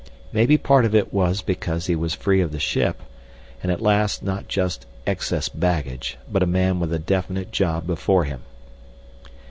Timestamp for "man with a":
6.47-6.97